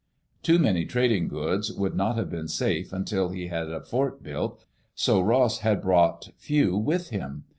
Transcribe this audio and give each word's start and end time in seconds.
Too 0.41 0.57
many 0.57 0.85
trading 0.85 1.27
goods 1.27 1.71
would 1.71 1.93
not 1.95 2.15
have 2.17 2.31
been 2.31 2.47
safe 2.47 2.91
until 2.91 3.29
he 3.29 3.49
had 3.49 3.69
a 3.69 3.81
fort 3.83 4.23
built, 4.23 4.65
so 4.95 5.21
Ross 5.21 5.59
had 5.59 5.79
brought 5.79 6.29
few 6.37 6.75
with 6.75 7.11
him. 7.11 7.43